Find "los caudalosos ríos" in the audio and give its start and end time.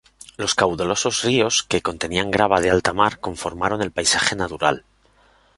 0.35-1.61